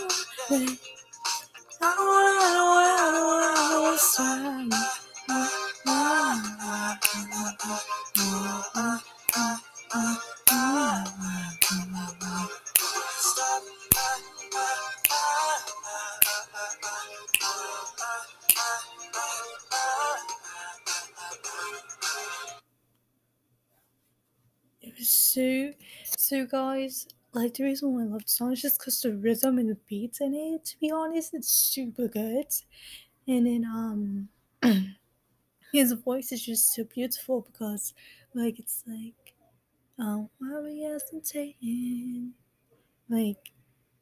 that 0.49 0.79
I 1.81 1.95
don't 1.95 2.07
wanna, 2.07 2.31
I 2.39 2.55
don't 2.55 2.67
wanna, 2.67 2.95
I 2.99 3.11
don't 3.15 3.27
wanna, 3.27 3.47
I 3.47 3.71
don't 3.71 3.83
wanna 3.83 3.97
stop. 3.97 4.96
So, 25.03 25.73
so 26.17 26.45
guys. 26.45 27.07
Like 27.33 27.53
the 27.53 27.65
reason 27.65 27.93
why 27.93 28.01
I 28.01 28.05
love 28.05 28.23
the 28.23 28.29
song 28.29 28.53
is 28.53 28.61
just 28.61 28.79
because 28.79 29.01
the 29.01 29.13
rhythm 29.13 29.59
and 29.59 29.69
the 29.69 29.77
beats 29.87 30.21
in 30.21 30.33
it. 30.33 30.65
To 30.65 30.79
be 30.79 30.89
honest, 30.89 31.33
it's 31.33 31.49
super 31.49 32.07
good. 32.07 32.47
And 33.27 33.45
then 33.45 33.65
um, 33.65 34.29
his 35.71 35.93
voice 35.93 36.31
is 36.31 36.45
just 36.45 36.73
so 36.73 36.83
beautiful 36.83 37.41
because 37.41 37.93
like 38.33 38.59
it's 38.59 38.83
like, 38.87 39.35
um, 39.99 40.29
why 40.39 40.59
we 40.61 40.81
hesitating? 40.83 42.33
Like 43.09 43.51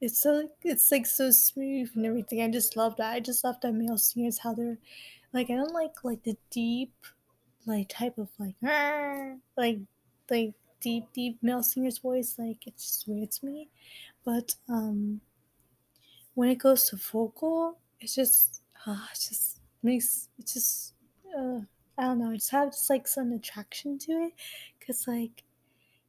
it's 0.02 0.22
so 0.22 0.52
it's 0.64 0.92
like 0.92 1.06
so 1.06 1.32
smooth 1.32 1.92
and 1.96 2.06
everything. 2.06 2.42
I 2.42 2.50
just 2.52 2.78
love 2.78 2.98
that. 2.98 3.14
I 3.14 3.20
just 3.20 3.44
love 3.44 3.62
that 3.62 3.74
male 3.74 3.98
singers 3.98 4.40
how 4.40 4.54
they're 4.54 4.80
like 5.34 5.50
I 5.50 5.56
don't 5.56 5.74
like 5.74 6.04
like 6.04 6.24
the 6.24 6.38
deep 6.52 6.94
like 7.66 7.90
type 7.90 8.18
of 8.18 8.30
like 8.40 8.56
like 9.58 9.80
like 10.30 10.54
deep 10.80 11.12
deep 11.14 11.42
male 11.42 11.64
singer's 11.64 11.98
voice 12.00 12.38
like 12.38 12.68
it's 12.68 12.86
just 12.86 13.08
weird 13.08 13.32
to 13.32 13.46
me. 13.46 13.70
But 14.24 14.56
um 14.70 15.22
when 16.34 16.50
it 16.50 16.58
goes 16.58 16.90
to 16.90 16.98
vocal, 16.98 17.80
it's 18.00 18.16
just 18.16 18.62
uh, 18.86 19.08
it 19.12 19.16
just 19.16 19.60
makes 19.82 20.30
it 20.38 20.48
just 20.48 20.95
uh, 21.38 21.60
I 21.98 22.04
don't 22.04 22.20
know. 22.20 22.32
I 22.32 22.36
just 22.36 22.52
have 22.52 22.72
just 22.72 22.90
like 22.90 23.08
some 23.08 23.32
attraction 23.32 23.98
to 24.00 24.12
it 24.12 24.34
because 24.80 25.08
like 25.08 25.44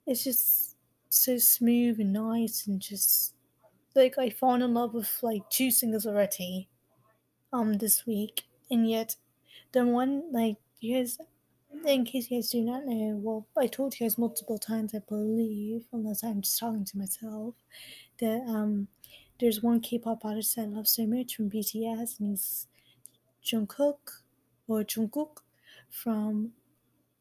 it's 0.07 0.25
just 0.25 0.77
so 1.09 1.39
smooth 1.39 2.01
and 2.01 2.13
nice 2.13 2.67
and 2.67 2.81
just 2.81 3.35
like 3.95 4.19
I 4.19 4.31
fall 4.31 4.61
in 4.61 4.75
love 4.75 4.95
with 4.95 5.11
like 5.23 5.49
two 5.51 5.71
singles 5.71 6.07
already 6.07 6.69
um 7.53 7.75
this 7.75 8.05
week 8.07 8.43
and 8.71 8.89
yet 8.89 9.17
the 9.73 9.85
one 9.85 10.25
like 10.33 10.57
you 10.81 10.99
guys 10.99 11.19
in 11.87 12.05
case 12.05 12.31
you 12.31 12.39
guys 12.39 12.51
do 12.51 12.61
not 12.61 12.85
know 12.85 13.19
well 13.23 13.47
I 13.57 13.67
told 13.67 13.99
you 13.99 14.05
guys 14.05 14.19
multiple 14.19 14.59
times 14.59 14.95
I 14.95 15.01
believe 15.09 15.87
unless 15.93 16.23
I'm 16.23 16.43
just 16.43 16.59
talking 16.59 16.85
to 16.85 16.99
myself 16.99 17.55
that 18.21 18.43
um 18.47 18.89
there's 19.41 19.63
one 19.63 19.81
K-pop 19.81 20.25
artist 20.25 20.59
I 20.59 20.63
love 20.63 20.89
so 20.89 21.07
much 21.07 21.37
from 21.37 21.51
BTS 21.51 22.21
and 22.21 22.31
he's 22.31 22.67
Jungkook 23.45 24.23
or 24.69 24.83
Jungkook 24.83 25.39
from 25.91 26.53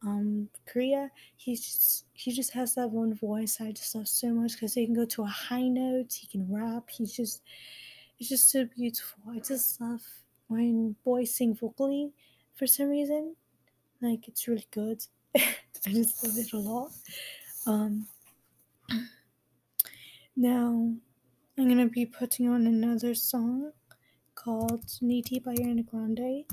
um 0.04 0.50
Korea. 0.66 1.12
He's 1.36 1.62
just 1.62 2.06
he 2.14 2.32
just 2.32 2.54
has 2.54 2.76
that 2.76 2.90
one 2.90 3.14
voice 3.16 3.60
I 3.60 3.72
just 3.72 3.96
love 3.96 4.08
so 4.08 4.30
much 4.30 4.54
because 4.54 4.74
he 4.74 4.86
can 4.86 4.96
go 4.96 5.06
to 5.06 5.24
a 5.24 5.28
high 5.28 5.68
note, 5.68 6.14
he 6.14 6.28
can 6.28 6.52
rap, 6.52 6.90
he's 6.90 7.14
just 7.14 7.42
it's 8.20 8.30
just 8.30 8.50
so 8.50 8.66
beautiful. 8.66 9.20
I 9.30 9.40
just 9.40 9.80
love 9.82 10.02
when 10.48 10.96
boys 11.04 11.36
sing 11.36 11.56
vocally 11.56 12.12
for 12.56 12.68
some 12.68 12.90
reason. 12.90 13.36
Like 14.02 14.28
it's 14.28 14.48
really 14.48 14.68
good. 14.72 15.04
I 15.36 15.92
just 15.92 16.24
love 16.24 16.38
it 16.38 16.54
a 16.54 16.58
lot. 16.58 16.92
Um 17.66 18.08
now 20.36 20.94
I'm 21.58 21.70
gonna 21.70 21.88
be 21.88 22.06
putting 22.06 22.50
on 22.50 22.68
another 22.68 23.16
song 23.16 23.72
called 24.36 24.86
Needy 25.02 25.40
by 25.40 25.56
Ariana 25.56 25.86
Grande. 25.86 26.44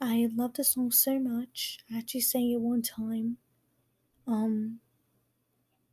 I 0.00 0.28
love 0.34 0.54
the 0.54 0.64
song 0.64 0.90
so 0.90 1.18
much. 1.18 1.78
I 1.92 1.98
actually 1.98 2.20
sang 2.20 2.50
it 2.50 2.60
one 2.60 2.82
time. 2.82 3.38
Um 4.26 4.80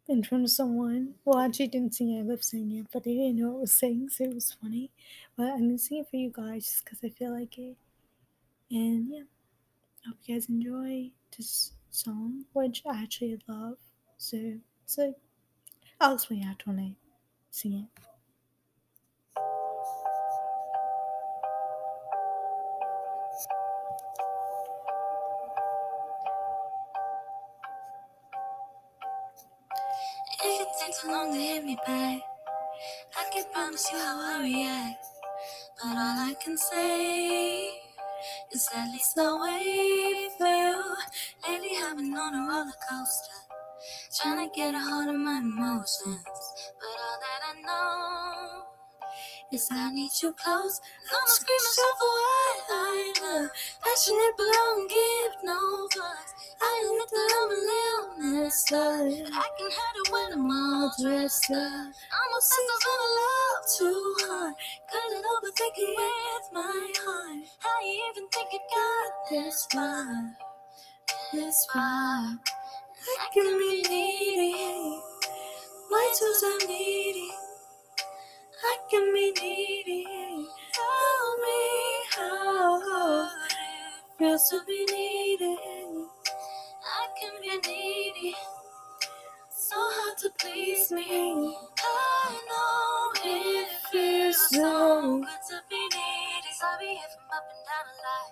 in 0.08 0.24
front 0.24 0.44
of 0.44 0.52
someone. 0.52 1.16
Well 1.26 1.38
I 1.38 1.46
actually 1.46 1.68
didn't 1.68 1.96
sing 1.96 2.12
it, 2.12 2.20
I 2.20 2.24
lip 2.24 2.44
sang 2.44 2.72
it, 2.72 2.88
but 2.92 3.04
they 3.04 3.14
didn't 3.16 3.38
know 3.38 3.50
what 3.52 3.58
I 3.58 3.62
was 3.62 3.74
saying, 3.74 4.10
so 4.10 4.26
it 4.26 4.34
was 4.34 4.52
funny. 4.62 4.92
But 5.38 5.52
I'm 5.52 5.68
gonna 5.68 5.78
sing 5.78 6.00
it 6.00 6.10
for 6.10 6.18
you 6.18 6.32
guys 6.32 6.66
just 6.66 6.84
because 6.86 7.00
I 7.04 7.10
feel 7.10 7.32
like 7.34 7.58
it. 7.58 7.78
And 8.72 9.10
yeah. 9.10 9.24
I 10.06 10.10
hope 10.10 10.18
you 10.26 10.36
guys 10.36 10.50
enjoy 10.50 11.12
this 11.38 11.72
song, 11.90 12.46
which 12.54 12.84
I 12.86 13.02
actually 13.04 13.40
love. 13.48 13.78
So 14.18 14.60
like 14.98 15.16
I'll 16.00 16.16
explain 16.16 16.44
after 16.44 16.70
when 16.72 16.80
I 16.80 16.96
sing 17.52 17.74
it. 17.74 18.13
Me 31.74 31.80
back, 31.88 32.22
I 33.18 33.30
can 33.34 33.46
promise 33.52 33.92
you 33.92 33.98
how 33.98 34.20
I 34.20 34.44
react. 34.44 35.06
But 35.82 35.98
all 35.98 36.20
I 36.30 36.36
can 36.44 36.56
say 36.58 37.70
is 38.52 38.70
at 38.76 38.92
least 38.92 39.16
the 39.16 39.38
way 39.42 39.62
you 39.66 40.30
feel. 40.38 40.96
Lately, 41.48 41.78
I've 41.84 41.98
been 41.98 42.14
on 42.14 42.36
a 42.36 42.48
roller 42.50 42.78
coaster, 42.90 43.40
trying 44.22 44.50
to 44.50 44.56
get 44.56 44.76
a 44.76 44.80
hold 44.80 45.10
of 45.10 45.20
my 45.20 45.40
emotions. 45.40 46.24
But 46.80 46.96
all 47.06 47.18
that 47.24 47.42
I 47.50 47.54
know 47.66 48.64
is 49.52 49.68
I 49.72 49.92
need 49.94 50.12
you 50.22 50.34
close. 50.34 50.80
I'ma 51.10 51.28
scream 51.28 51.58
myself 51.58 51.98
for 52.00 52.14
what 52.22 52.64
I 52.70 53.14
love. 53.24 53.50
Passionate, 53.82 54.36
but 54.38 54.44
I 54.44 54.76
don't 54.76 54.90
give 54.90 55.34
no 55.44 55.88
fucks. 55.90 56.43
That 56.74 57.32
I'm 57.38 57.52
a 57.52 57.60
little 57.70 58.42
messed 58.42 58.74
up. 58.74 59.06
But 59.06 59.34
I 59.34 59.48
can 59.58 59.70
hide 59.70 59.98
it 60.02 60.12
when 60.12 60.34
I'm 60.34 60.50
all 60.50 60.92
dressed 61.00 61.52
up. 61.52 61.60
I'm 61.60 62.32
obsessed 62.36 62.86
with 62.88 63.04
love 63.20 63.62
too 63.78 64.16
hard. 64.26 64.56
Couldn't 64.90 65.26
overthink 65.34 65.78
it 65.78 65.94
with 66.00 66.54
my 66.54 66.94
heart. 66.98 67.46
How 67.60 67.80
you 67.86 68.10
even 68.10 68.28
think 68.30 68.50
it 68.54 68.62
got 68.74 69.12
this 69.30 69.68
far? 69.72 70.36
This 71.34 71.68
far. 71.72 72.40
I 73.22 73.28
can 73.34 73.60
be 73.60 73.84
needy. 73.88 75.00
Why 75.90 76.14
too 76.18 76.34
so 76.34 76.68
needy? 76.68 77.30
I 78.64 78.78
can 78.90 79.14
be 79.14 79.32
needy. 79.40 80.06
Tell 80.74 81.38
me 81.44 81.60
how 82.16 83.26
it 83.26 84.18
feels 84.18 84.50
to 84.50 84.62
be 84.66 84.86
needy. 84.92 85.13
To 90.24 90.30
please 90.40 90.90
me. 90.90 91.04
I 91.04 92.32
know 92.50 93.30
it 93.30 93.68
feels 93.92 94.40
so 94.50 95.20
good 95.20 95.44
to 95.50 95.58
be 95.70 95.76
needy. 95.76 96.52
Sorry 96.58 96.92
if 96.96 97.12
I'm 97.20 97.28
up 97.36 97.44
and 97.52 97.64
down 97.68 97.86
a 97.92 97.96
lot. 98.08 98.32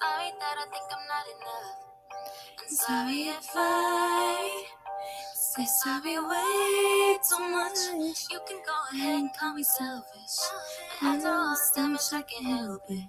Sorry 0.00 0.30
that 0.40 0.56
I 0.58 0.66
think 0.66 0.86
I'm 0.90 1.06
not 1.14 1.26
enough. 1.36 1.78
And 2.58 2.78
sorry 2.78 3.22
if 3.38 3.50
I 3.54 4.64
say 5.34 5.66
sorry 5.84 6.18
way 6.18 7.18
too 7.28 7.38
much. 7.50 7.78
You 8.32 8.40
can 8.48 8.58
go 8.66 8.76
ahead 8.92 9.20
and 9.20 9.30
call 9.38 9.54
me 9.54 9.62
selfish. 9.62 10.38
But 11.00 11.06
after 11.06 11.28
all 11.28 11.50
this 11.50 11.72
damage, 11.76 12.00
I 12.12 12.22
can't 12.22 12.46
help 12.46 12.82
it. 12.88 13.04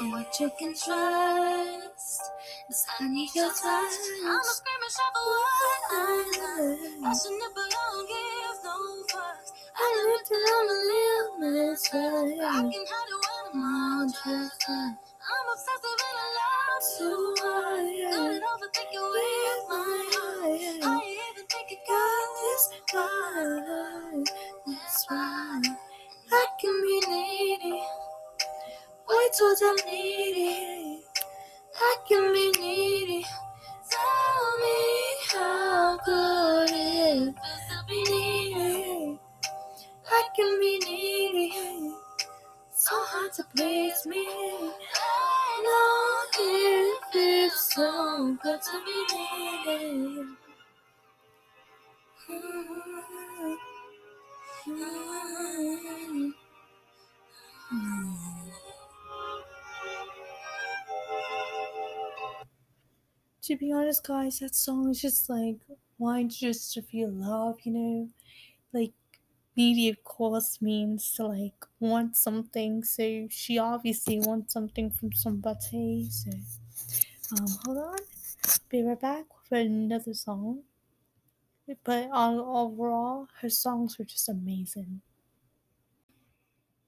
And 0.00 0.12
what 0.12 0.40
you 0.40 0.50
can 0.58 0.72
trust 0.72 2.22
is 2.70 2.86
I 2.98 3.08
need 3.08 3.28
your 3.34 3.50
touch. 3.50 3.96
I'ma 4.24 4.40
scream 4.42 4.82
for 4.88 5.20
what 5.28 5.82
I 5.92 6.29
love. 7.10 7.18
Passionate, 7.18 7.54
but 7.54 7.62
I 7.62 7.70
don't 7.70 8.08
give 8.08 8.64
no 8.64 8.76
fucks. 9.10 9.52
I 9.76 9.84
admit 9.98 10.24
that 10.30 10.44
I'm 10.54 10.68
a 10.70 10.78
little 10.90 11.70
messed. 11.72 11.90
I 11.94 11.96
can 11.96 12.72
hide 12.90 13.10
it 13.10 13.54
when 13.54 13.64
I'm 13.64 14.08
To 63.50 63.56
be 63.56 63.72
honest, 63.72 64.06
guys, 64.06 64.38
that 64.38 64.54
song 64.54 64.90
is 64.90 65.02
just 65.02 65.28
like 65.28 65.58
why 65.98 66.22
just 66.22 66.72
to 66.74 66.82
feel 66.82 67.10
love, 67.10 67.56
you 67.64 67.72
know? 67.72 68.08
Like 68.72 68.92
needy 69.56 69.88
of 69.88 70.04
course 70.04 70.62
means 70.62 71.12
to 71.14 71.26
like 71.26 71.66
want 71.80 72.16
something, 72.16 72.84
so 72.84 73.26
she 73.28 73.58
obviously 73.58 74.20
wants 74.20 74.52
something 74.52 74.92
from 74.92 75.12
somebody. 75.14 76.06
So 76.10 76.30
um 77.32 77.46
hold 77.64 77.78
on. 77.78 77.98
Be 78.68 78.84
right 78.84 79.00
back 79.00 79.24
with 79.50 79.66
another 79.66 80.14
song. 80.14 80.60
But 81.82 82.08
uh, 82.12 82.36
overall, 82.36 83.26
her 83.40 83.50
songs 83.50 83.98
were 83.98 84.04
just 84.04 84.28
amazing. 84.28 85.00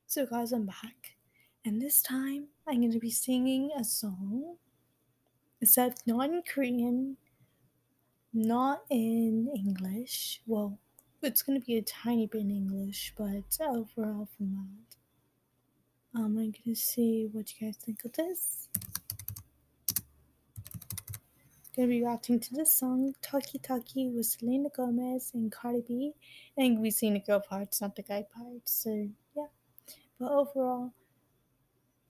So, 0.07 0.27
guys, 0.27 0.53
I'm 0.53 0.67
back, 0.67 1.17
and 1.65 1.83
this 1.83 2.01
time 2.03 2.51
I'm 2.69 2.83
going 2.83 2.93
to 2.93 3.01
be 3.01 3.11
singing 3.11 3.73
a 3.77 3.83
song. 3.83 4.59
Except 5.63 6.03
not 6.09 6.29
in 6.29 6.43
Korean, 6.43 7.17
not 8.35 8.83
in 8.91 9.49
English. 9.55 10.43
Well, 10.45 10.77
it's 11.23 11.43
going 11.43 11.61
to 11.61 11.65
be 11.65 11.77
a 11.77 11.83
tiny 11.83 12.27
bit 12.27 12.41
in 12.41 12.51
English, 12.51 13.15
but 13.17 13.57
overall 13.61 14.29
from 14.37 14.57
that. 14.57 16.19
Um, 16.19 16.25
I'm 16.25 16.35
going 16.35 16.53
to 16.65 16.75
see 16.75 17.29
what 17.31 17.53
you 17.55 17.69
guys 17.69 17.77
think 17.77 18.05
of 18.05 18.13
this. 18.13 18.69
Gonna 21.75 21.89
be 21.89 22.03
reacting 22.03 22.39
to 22.39 22.55
this 22.55 22.75
song, 22.75 23.15
Taki 23.23 23.59
Taki, 23.59 24.09
with 24.09 24.27
Selena 24.27 24.69
Gomez 24.77 25.31
and 25.33 25.51
Cardi 25.51 25.83
B. 25.87 26.13
And 26.59 26.81
we 26.81 26.91
seen 26.91 27.15
the 27.15 27.21
girl 27.21 27.41
parts, 27.41 27.81
not 27.81 27.97
the 27.97 28.03
guy 28.03 28.27
parts. 28.35 28.83
So 28.83 29.09
yeah. 29.35 29.47
But 30.21 30.33
overall, 30.33 30.93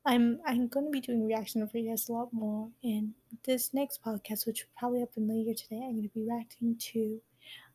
I'm 0.05 0.41
I'm 0.47 0.67
going 0.67 0.87
to 0.87 0.91
be 0.91 1.01
doing 1.01 1.25
reaction 1.25 1.67
videos 1.69 2.09
a 2.09 2.13
lot 2.13 2.33
more. 2.33 2.69
In 2.83 3.15
this 3.45 3.73
next 3.73 4.03
podcast, 4.03 4.47
which 4.47 4.65
will 4.65 4.73
probably 4.77 5.01
happen 5.01 5.29
later 5.29 5.55
today, 5.55 5.81
I'm 5.85 5.93
going 5.93 6.03
to 6.03 6.15
be 6.15 6.27
reacting 6.29 6.77
to 6.93 7.21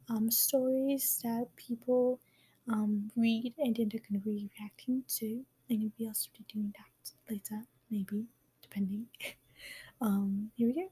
um, 0.09 0.29
stories 0.29 1.21
that 1.23 1.47
people 1.55 2.19
um, 2.69 3.09
read 3.15 3.53
and 3.59 3.75
then 3.75 3.89
they're 3.89 4.01
going 4.09 4.21
to 4.21 4.25
be 4.25 4.49
reacting 4.59 5.03
to. 5.19 5.45
I'm 5.69 5.77
going 5.79 5.91
to 5.91 5.97
be 5.97 6.07
also 6.07 6.29
doing 6.53 6.73
that 6.77 7.11
later, 7.33 7.63
maybe, 7.89 8.25
depending. 8.61 9.05
um, 10.01 10.51
here 10.55 10.67
we 10.67 10.73
go. 10.73 10.91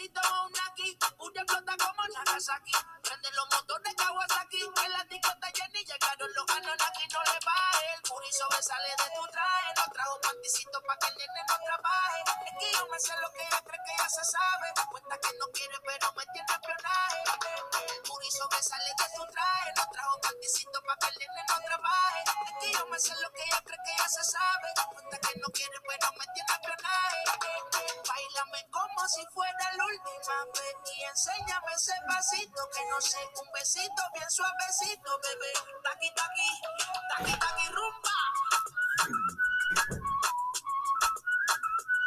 Quieres 0.00 0.16
un 0.16 0.16
besito 0.16 0.20
o 0.32 0.46
un 0.46 0.54
aquí, 0.64 0.98
una 1.18 1.44
flota 1.44 1.76
como 1.76 2.08
Nagasaki. 2.08 2.72
Prende 3.02 3.30
los 3.32 3.46
motores 3.52 3.94
Kawasaki, 3.96 4.60
que 4.74 4.88
la 4.88 5.04
discota 5.04 5.52
llena 5.52 5.78
y 5.78 5.84
llegaron 5.84 6.30
los 6.32 6.48
Anunnaki, 6.56 7.04
no 7.12 7.20
le 7.20 7.38
baje. 7.44 7.86
El 7.96 8.02
puri 8.08 8.32
sobresale 8.32 8.88
de 8.88 9.08
tu 9.12 9.22
traje, 9.28 9.68
no 9.76 9.92
trajo 9.92 10.20
panticito 10.22 10.80
pa' 10.86 10.96
que 10.96 11.06
el 11.08 11.16
nene 11.20 11.42
no 11.48 11.56
trabaje. 11.68 12.20
Es 12.48 12.54
que 12.60 12.72
yo 12.78 12.86
me 12.88 12.98
sé 12.98 13.12
lo 13.20 13.28
que 13.32 13.42
ella 13.44 13.60
cree 13.60 13.80
que 13.84 13.92
ya 13.98 14.08
se 14.08 14.24
sabe. 14.24 14.66
Cuenta 14.88 15.18
que 15.20 15.32
no 15.36 15.46
quiere, 15.52 15.76
pero 15.84 16.12
me 16.16 16.24
tiene 16.32 16.48
espionaje. 16.48 17.20
El 17.92 18.02
puri 18.08 18.30
sobresale 18.30 18.90
de 18.96 19.06
tu 19.12 19.22
traje, 19.28 19.68
no 19.76 19.84
trajo 19.92 20.20
panticito 20.20 20.78
pa' 20.80 20.96
que 20.96 21.08
el 21.12 21.16
nene 21.20 21.42
no 21.44 21.56
trabaje. 21.60 22.20
Es 22.48 22.54
que 22.56 22.72
yo 22.72 22.86
me 22.88 22.98
sé 22.98 23.12
lo 23.20 23.28
que 23.36 23.42
ella 23.44 23.60
cree 23.68 23.80
que 23.84 23.92
ya 24.00 24.08
se 24.08 24.24
sabe. 24.24 24.68
Cuenta 24.96 25.16
que 25.20 25.32
no 25.40 25.48
quiere, 25.52 25.76
pero 25.84 26.08
me 26.16 26.24
tiene 26.32 26.52
espionaje. 26.56 27.79
Como 28.70 29.08
si 29.08 29.22
fuera 29.34 29.76
la 29.76 29.84
última 29.84 30.44
vez 30.54 30.74
y 30.96 31.02
enséñame 31.04 31.72
ese 31.76 31.92
pasito 32.08 32.60
que 32.72 32.80
no 32.88 33.00
sé, 33.00 33.18
un 33.36 33.52
besito 33.52 34.02
bien 34.14 34.30
suavecito, 34.30 35.10
bebé. 35.20 35.52
Taqui 35.84 36.10
taqui, 36.16 36.50
taqui 37.10 37.32
taqui 37.38 37.66
rumba. 37.68 38.16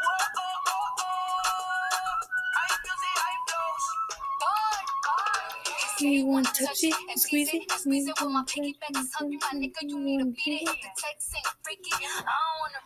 Oh, 0.01 0.25
oh, 0.37 0.69
oh, 0.69 1.01
oh. 1.01 1.33
You 5.99 6.25
want 6.25 6.47
to 6.47 6.65
touch 6.65 6.83
it, 6.83 6.93
squeeze 7.17 7.53
it, 7.53 7.71
Squeeze 7.71 8.07
it 8.07 8.19
with 8.19 8.29
my 8.29 8.43
piggyback 8.43 9.07
hungry, 9.13 9.37
my 9.37 9.59
nigga. 9.59 9.81
You 9.83 9.99
need 9.99 10.19
to 10.19 10.25
beat 10.25 10.61
it. 10.61 10.65
The 10.65 10.89
text 10.97 11.35
ain't 11.37 11.47
freaky. 11.63 11.93
I 11.93 12.19
don't 12.19 12.57
wanna 12.59 12.83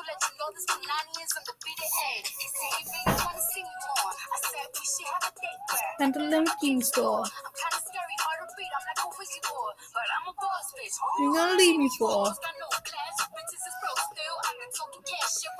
to 0.00 0.06
let 0.08 0.20
you 0.24 0.32
know, 0.40 0.48
this 0.56 0.64
is 0.64 1.32
undefeated. 1.36 1.90
Hey, 2.00 2.18
he 2.24 2.46
said 2.48 2.72
he 2.72 2.84
really 2.88 3.20
wanna 3.20 3.42
see 3.52 3.64
me 3.68 3.74
more. 3.84 4.12
I 4.16 4.36
said 4.40 4.68
we 4.72 4.84
should 4.88 5.08
have 5.12 5.24
a 5.28 5.32
date 5.36 5.60
where 5.68 5.92
And 6.00 6.12
the 6.16 6.22
linking 6.32 6.80
store. 6.80 7.24
I'm 7.28 7.52
kinda 7.52 7.80
scary, 7.84 8.16
hard 8.24 8.48
to 8.48 8.56
read. 8.56 8.72
I'm 8.72 8.84
like 8.88 9.00
a 9.04 9.08
boy, 9.44 9.70
but 9.92 10.08
I'm 10.16 10.24
a 10.32 10.34
boss 10.40 10.66
bitch. 10.72 10.96
You 11.20 11.28
gonna 11.36 11.60
leave 11.60 11.78
me 11.84 11.88
for? 12.00 12.32
Got 12.32 12.56
no 12.64 12.68
class, 12.80 13.16
bitches 13.28 13.64
is 13.68 13.76
broke 13.84 14.02
still. 14.08 14.36
I 14.40 14.52
can 14.56 14.70
talking 14.72 15.04
cash 15.04 15.32
shit 15.36 15.50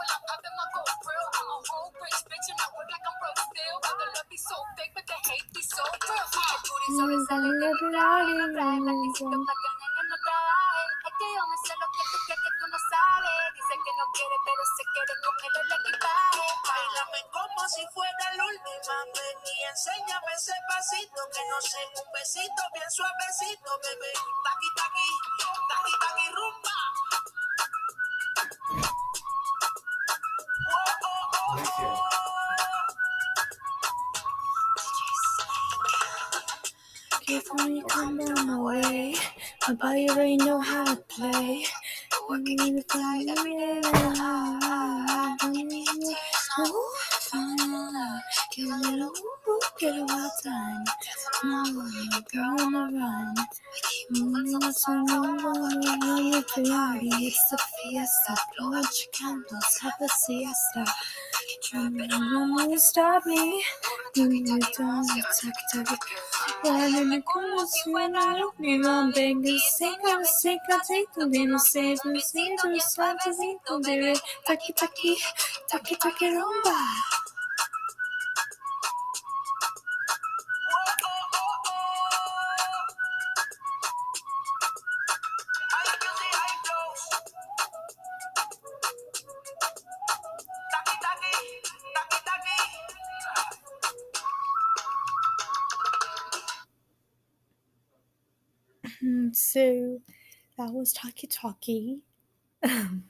ese 20.91 21.07
pasito 21.07 21.23
que 21.33 21.43
no 21.49 21.61
sé, 21.61 21.79
un 21.97 22.09
besito 22.13 22.63
bien 22.75 22.91
suavecito, 22.91 23.71
bebé. 23.83 24.13
Taqui 24.45 24.69
taqui, 24.77 25.09
taqui 25.69 25.93
taqui 26.01 26.27
rumba. 26.37 26.79
Oh, 30.69 30.91
oh, 31.05 31.25
oh, 31.39 31.65
oh. 31.79 32.11
Come 37.89 38.17
down 38.19 38.47
my 38.47 38.59
way, 38.59 39.15
my 39.69 39.75
body 39.75 40.09
already 40.11 40.37
know 40.37 40.61
how 40.61 40.85
to 40.85 40.97
play. 40.97 41.65
You 42.29 42.39
need 42.39 42.59
to 42.59 42.83
fly, 42.89 43.17
in 43.19 43.29
and 43.29 44.17
high. 44.17 45.37
Ooh, 46.61 46.93
fall 47.21 47.57
in 47.61 47.71
love. 47.73 48.23
Get 48.57 48.67
a 48.67 48.77
little 48.79 49.09
ooh, 49.09 49.61
a 49.83 50.20
on. 56.69 57.01
It's 57.03 57.53
a 57.53 57.57
fiesta. 57.57 58.35
Blow 58.59 58.75
out 58.75 58.85
your 58.85 59.11
candles, 59.13 59.79
have 59.83 59.95
a 60.01 60.09
siesta. 60.09 60.85
No 61.73 62.55
one 62.55 62.71
will 62.71 62.79
stop 62.79 63.25
me. 63.27 63.63
Moving 64.17 64.47
you 64.47 64.59
down, 64.77 65.05
tuck, 65.07 65.55
tuck, 65.73 66.07
Guardami 66.63 67.23
como 67.23 67.65
suena 67.67 68.37
la 68.37 68.47
última 68.47 69.11
Venga, 69.15 69.51
seca, 69.79 70.25
seca, 70.25 70.83
seca 70.83 71.27
Vino, 71.27 71.59
seis, 71.59 72.01
no 72.05 72.19
sé, 72.19 72.57
no 72.65 72.81
sabes, 72.81 73.37
no 73.69 73.81
bebé 73.81 74.15
Taki, 74.45 74.73
taki, 74.73 75.17
taki, 75.69 75.97
taki, 75.97 76.31
rumba 76.31 76.77
So 99.37 100.01
that 100.59 100.73
was 100.73 100.93
Taki 100.93 101.27
Taki. 101.27 102.01
and 102.63 103.03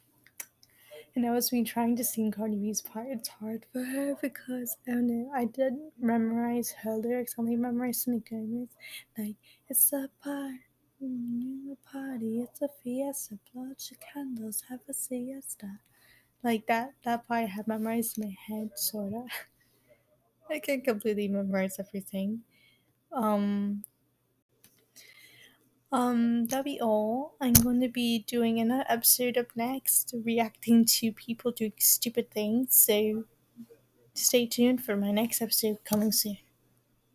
I 1.26 1.30
was 1.30 1.50
been 1.50 1.64
trying 1.64 1.96
to 1.96 2.04
sing 2.04 2.30
Cardi 2.30 2.56
B's 2.56 2.80
part. 2.80 3.06
It's 3.08 3.28
hard 3.28 3.66
for 3.72 3.82
her 3.82 4.14
because 4.22 4.76
I 4.86 4.92
don't 4.92 5.06
know. 5.06 5.30
I 5.34 5.44
didn't 5.46 5.92
memorize 5.98 6.74
her 6.82 6.94
lyrics. 6.96 7.34
I 7.36 7.42
only 7.42 7.56
memorized 7.56 8.02
Selena 8.02 8.22
Gomez. 8.28 8.68
Like 9.18 9.36
it's 9.68 9.92
a 9.92 10.08
party, 10.22 10.58
party, 11.90 12.40
it's 12.42 12.62
a 12.62 12.68
fiesta. 12.82 13.38
Blow 13.52 13.64
your 13.64 13.98
candles, 14.12 14.62
have 14.68 14.80
a 14.88 14.94
siesta. 14.94 15.80
Like 16.42 16.66
that. 16.68 16.94
That 17.04 17.26
part 17.26 17.44
I 17.44 17.46
have 17.46 17.68
memorized 17.68 18.18
in 18.18 18.28
my 18.28 18.36
head, 18.46 18.70
sorta. 18.76 19.24
I 20.50 20.58
can't 20.58 20.84
completely 20.84 21.28
memorize 21.28 21.78
everything. 21.78 22.40
Um, 23.12 23.84
um, 25.92 26.46
that'll 26.46 26.64
be 26.64 26.80
all. 26.80 27.34
I'm 27.40 27.52
going 27.54 27.80
to 27.80 27.88
be 27.88 28.20
doing 28.20 28.60
another 28.60 28.84
episode 28.88 29.36
up 29.36 29.48
next, 29.56 30.14
reacting 30.24 30.84
to 30.86 31.12
people 31.12 31.52
doing 31.52 31.72
stupid 31.78 32.30
things. 32.30 32.76
So 32.76 33.24
stay 34.14 34.46
tuned 34.46 34.84
for 34.84 34.96
my 34.96 35.10
next 35.12 35.42
episode 35.42 35.78
coming 35.84 36.12
soon. 36.12 36.38